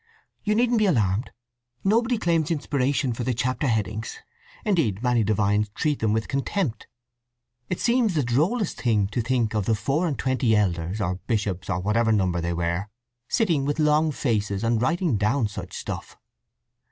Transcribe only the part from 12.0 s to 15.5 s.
number they were, sitting with long faces and writing down